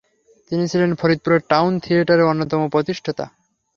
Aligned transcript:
তিনি 0.51 0.63
ছিলেন 0.67 0.91
ফরিদপুর 0.95 1.33
টাউন 1.49 1.71
থিয়েটারে 1.79 2.23
অন্যতম 2.23 2.61
প্রতিষ্ঠাতা। 2.69 3.25